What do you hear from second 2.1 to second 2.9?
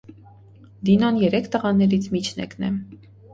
միջնեկն է։